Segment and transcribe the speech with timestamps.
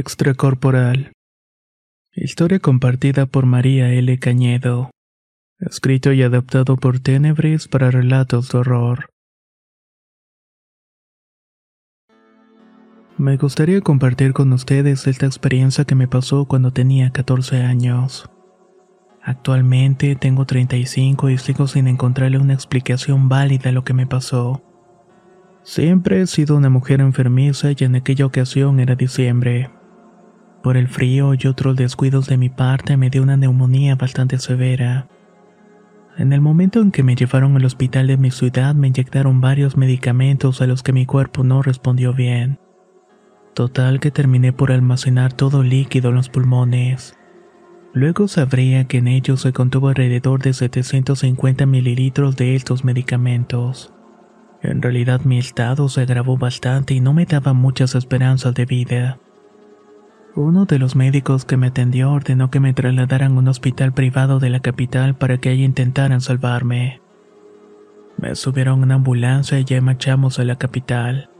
[0.00, 1.12] Extracorporal.
[2.14, 4.18] Historia compartida por María L.
[4.18, 4.90] Cañedo.
[5.58, 9.10] Escrito y adaptado por Tenebris para relatos de horror.
[13.18, 18.30] Me gustaría compartir con ustedes esta experiencia que me pasó cuando tenía 14 años.
[19.22, 24.62] Actualmente tengo 35 y sigo sin encontrarle una explicación válida a lo que me pasó.
[25.62, 29.68] Siempre he sido una mujer enfermiza y en aquella ocasión era diciembre.
[30.62, 35.08] Por el frío y otros descuidos de mi parte me dio una neumonía bastante severa.
[36.18, 39.78] En el momento en que me llevaron al hospital de mi ciudad me inyectaron varios
[39.78, 42.58] medicamentos a los que mi cuerpo no respondió bien.
[43.54, 47.16] Total que terminé por almacenar todo líquido en los pulmones.
[47.94, 53.92] Luego sabría que en ellos se contuvo alrededor de 750 mililitros de estos medicamentos.
[54.62, 59.18] En realidad mi estado se agravó bastante y no me daba muchas esperanzas de vida.
[60.36, 64.38] Uno de los médicos que me atendió ordenó que me trasladaran a un hospital privado
[64.38, 67.00] de la capital para que allí intentaran salvarme.
[68.16, 71.30] Me subieron a una ambulancia y ya marchamos a la capital.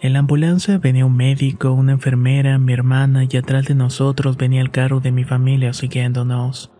[0.00, 4.60] En la ambulancia venía un médico, una enfermera, mi hermana y atrás de nosotros venía
[4.60, 6.70] el carro de mi familia siguiéndonos.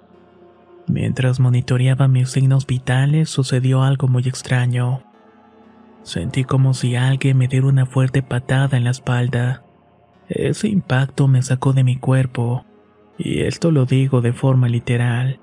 [0.86, 5.02] Mientras monitoreaba mis signos vitales sucedió algo muy extraño.
[6.02, 9.64] Sentí como si alguien me diera una fuerte patada en la espalda.
[10.28, 12.64] Ese impacto me sacó de mi cuerpo,
[13.18, 15.38] y esto lo digo de forma literal.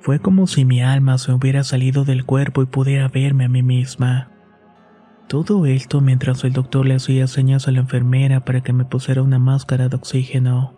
[0.00, 3.62] Fue como si mi alma se hubiera salido del cuerpo y pudiera verme a mí
[3.62, 4.30] misma.
[5.28, 9.22] Todo esto mientras el doctor le hacía señas a la enfermera para que me pusiera
[9.22, 10.74] una máscara de oxígeno.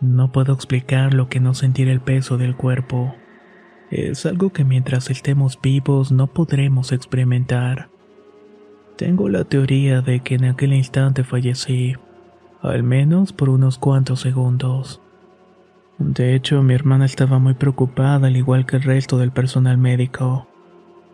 [0.00, 3.14] No puedo explicar lo que no sentir el peso del cuerpo.
[3.90, 7.90] Es algo que mientras estemos vivos no podremos experimentar.
[9.00, 11.94] Tengo la teoría de que en aquel instante fallecí,
[12.60, 15.00] al menos por unos cuantos segundos.
[15.96, 20.48] De hecho, mi hermana estaba muy preocupada al igual que el resto del personal médico.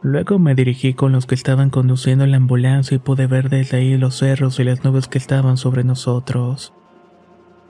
[0.03, 3.97] Luego me dirigí con los que estaban conduciendo la ambulancia y pude ver desde ahí
[3.97, 6.75] los cerros y las nubes que estaban sobre nosotros.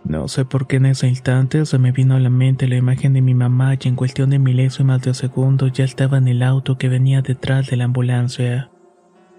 [0.03, 3.13] No sé por qué en ese instante se me vino a la mente la imagen
[3.13, 6.79] de mi mamá y en cuestión de milésimas de segundo ya estaba en el auto
[6.79, 8.71] que venía detrás de la ambulancia.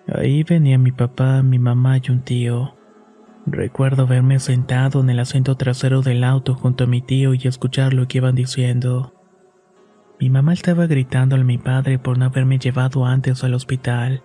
[0.08, 2.76] Ahí venía mi papá, mi mamá y un tío.
[3.46, 7.94] Recuerdo verme sentado en el asiento trasero del auto junto a mi tío y escuchar
[7.94, 9.14] lo que iban diciendo.
[10.20, 14.24] Mi mamá estaba gritando a mi padre por no haberme llevado antes al hospital,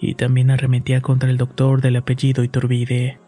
[0.00, 3.20] y también arremetía contra el doctor del apellido Iturbide.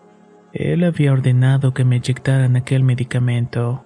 [0.53, 3.85] Él había ordenado que me inyectaran aquel medicamento.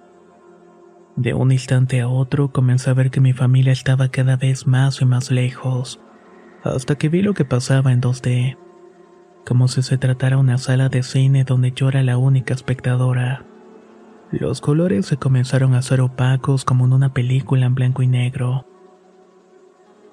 [1.15, 5.01] De un instante a otro comencé a ver que mi familia estaba cada vez más
[5.01, 5.99] y más lejos
[6.63, 8.57] hasta que vi lo que pasaba en 2D,
[9.45, 13.45] como si se tratara una sala de cine donde yo era la única espectadora.
[14.31, 18.65] Los colores se comenzaron a hacer opacos como en una película en blanco y negro.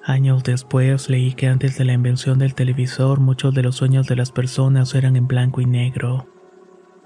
[0.05, 4.17] Años después leí que antes de la invención del televisor muchos de los sueños de
[4.17, 6.29] las personas eran en blanco y negro,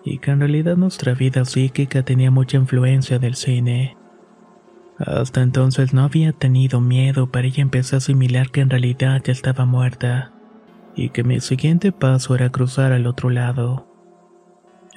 [0.04, 3.96] y que en realidad nuestra vida psíquica tenía mucha influencia del cine.
[4.98, 9.32] Hasta entonces no había tenido miedo, pero ella empezó a asimilar que en realidad ya
[9.32, 10.32] estaba muerta,
[10.96, 13.86] y que mi siguiente paso era cruzar al otro lado.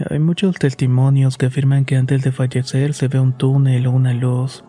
[0.09, 4.13] Hay muchos testimonios que afirman que antes de fallecer se ve un túnel o una
[4.13, 4.63] luz.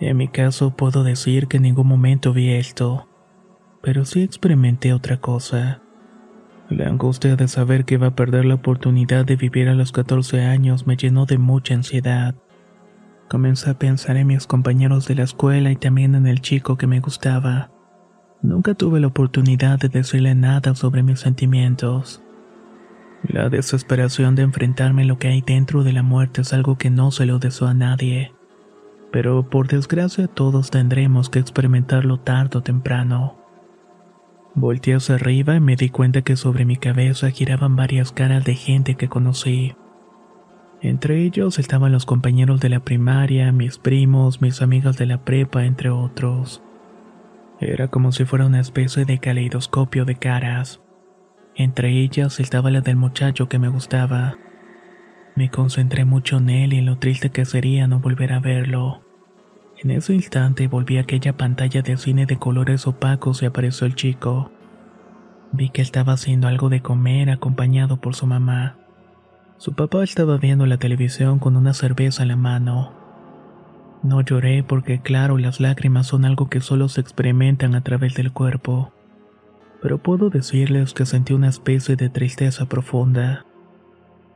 [0.00, 3.06] En mi caso puedo decir que en ningún momento vi esto,
[3.82, 5.82] pero sí experimenté otra cosa.
[6.70, 10.42] La angustia de saber que iba a perder la oportunidad de vivir a los 14
[10.42, 12.34] años me llenó de mucha ansiedad.
[13.30, 16.88] Comencé a pensar en mis compañeros de la escuela y también en el chico que
[16.88, 17.70] me gustaba.
[18.42, 22.24] Nunca tuve la oportunidad de decirle nada sobre mis sentimientos.
[23.22, 26.90] La desesperación de enfrentarme a lo que hay dentro de la muerte es algo que
[26.90, 28.32] no se lo deseo a nadie.
[29.12, 33.38] Pero por desgracia todos tendremos que experimentarlo tarde o temprano.
[34.56, 38.56] Volteé hacia arriba y me di cuenta que sobre mi cabeza giraban varias caras de
[38.56, 39.76] gente que conocí.
[40.82, 45.66] Entre ellos estaban los compañeros de la primaria, mis primos, mis amigas de la prepa,
[45.66, 46.62] entre otros.
[47.60, 50.80] Era como si fuera una especie de caleidoscopio de caras.
[51.54, 54.38] Entre ellas estaba la del muchacho que me gustaba.
[55.36, 59.02] Me concentré mucho en él y en lo triste que sería no volver a verlo.
[59.82, 63.94] En ese instante volví a aquella pantalla de cine de colores opacos y apareció el
[63.94, 64.50] chico.
[65.52, 68.79] Vi que estaba haciendo algo de comer acompañado por su mamá.
[69.60, 72.92] Su papá estaba viendo la televisión con una cerveza en la mano.
[74.02, 78.32] No lloré porque claro, las lágrimas son algo que solo se experimentan a través del
[78.32, 78.92] cuerpo
[79.80, 83.46] pero puedo decirles que sentí una especie de tristeza profunda.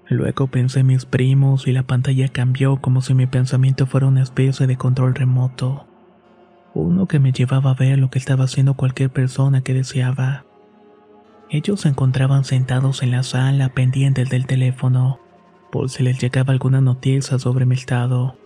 [0.08, 4.22] Luego pensé en mis primos y la pantalla cambió como si mi pensamiento fuera una
[4.22, 5.86] especie de control remoto.
[6.74, 10.44] Uno que me llevaba a ver lo que estaba haciendo cualquier persona que deseaba.
[11.54, 15.20] Ellos se encontraban sentados en la sala pendientes del teléfono,
[15.70, 18.36] por si les llegaba alguna noticia sobre mi estado.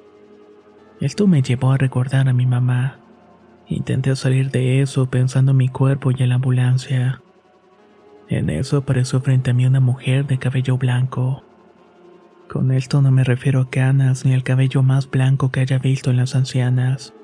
[1.01, 2.99] Esto me llevó a recordar a mi mamá.
[3.67, 7.23] Intenté salir de eso pensando en mi cuerpo y en la ambulancia.
[8.29, 11.43] En eso apareció frente a mí una mujer de cabello blanco.
[12.47, 16.11] Con esto no me refiero a canas ni al cabello más blanco que haya visto
[16.11, 17.15] en las ancianas.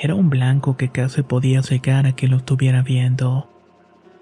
[0.00, 3.50] Era un blanco que casi podía cegar a quien lo estuviera viendo.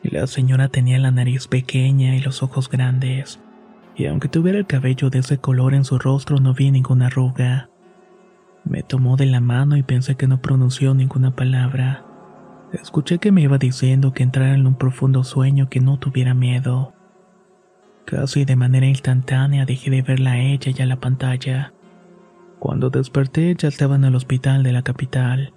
[0.03, 3.41] La señora tenía la nariz pequeña y los ojos grandes,
[3.97, 7.71] y aunque tuviera el cabello de ese color en su rostro no vi ninguna arruga.
[8.65, 12.05] Me tomó de la mano y pensé que no pronunció ninguna palabra.
[12.73, 16.95] Escuché que me iba diciendo que entrara en un profundo sueño que no tuviera miedo.
[18.05, 21.73] Casi de manera instantánea dejé de verla a ella y a la pantalla.
[22.59, 25.53] Cuando desperté ya estaba en el hospital de la capital.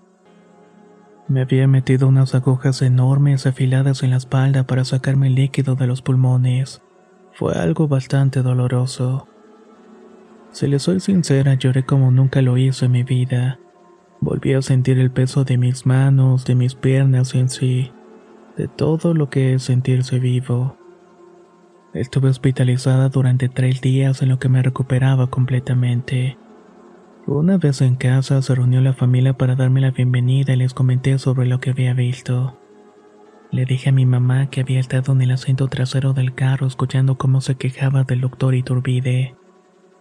[1.28, 5.88] Me había metido unas agujas enormes afiladas en la espalda para sacarme el líquido de
[5.88, 6.84] los pulmones.
[7.34, 9.28] Fue algo bastante doloroso.
[10.52, 13.60] Si le soy sincera, lloré como nunca lo hice en mi vida.
[14.22, 17.92] Volví a sentir el peso de mis manos, de mis piernas en sí,
[18.56, 20.78] de todo lo que es sentirse vivo.
[21.94, 26.38] Estuve hospitalizada durante tres días en lo que me recuperaba completamente.
[27.28, 31.18] Una vez en casa se reunió la familia para darme la bienvenida y les comenté
[31.18, 32.60] sobre lo que había visto.
[33.52, 37.18] Le dije a mi mamá que había estado en el asiento trasero del carro escuchando
[37.18, 39.36] cómo se quejaba del doctor Iturbide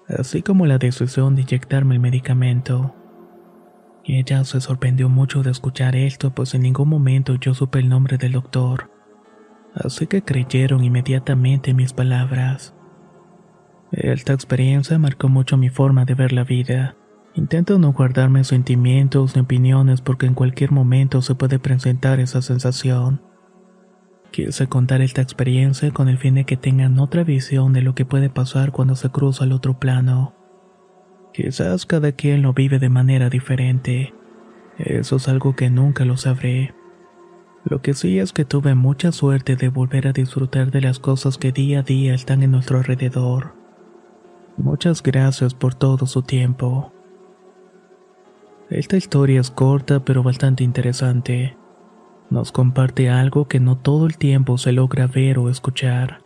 [0.08, 2.94] así como la decisión de inyectarme el medicamento.
[4.04, 8.18] Ella se sorprendió mucho de escuchar esto, pues en ningún momento yo supe el nombre
[8.18, 8.90] del doctor.
[9.74, 12.74] Así que creyeron inmediatamente mis palabras.
[13.92, 16.96] Esta experiencia marcó mucho mi forma de ver la vida.
[17.34, 23.22] Intento no guardarme sentimientos ni opiniones porque en cualquier momento se puede presentar esa sensación.
[24.30, 28.04] Quise contar esta experiencia con el fin de que tengan otra visión de lo que
[28.04, 30.34] puede pasar cuando se cruza al otro plano.
[31.32, 34.14] Quizás cada quien lo vive de manera diferente.
[34.78, 36.72] Eso es algo que nunca lo sabré.
[37.64, 41.38] Lo que sí es que tuve mucha suerte de volver a disfrutar de las cosas
[41.38, 43.54] que día a día están en nuestro alrededor.
[44.56, 46.92] Muchas gracias por todo su tiempo.
[48.74, 51.56] Esta historia es corta pero bastante interesante
[52.30, 56.20] nos comparte algo que no todo el tiempo se logra ver o escuchar.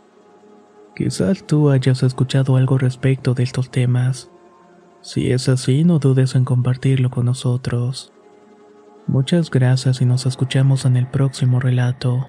[0.97, 4.31] Quizás tú hayas escuchado algo respecto de estos temas.
[5.03, 8.13] Si es así, no dudes en compartirlo con nosotros.
[9.07, 12.29] Muchas gracias y nos escuchamos en el próximo relato.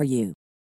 [0.01, 0.40] for you.